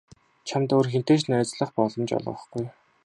[0.47, 2.65] Чамд өөр хэнтэй ч найзлах боломж олгохгүй.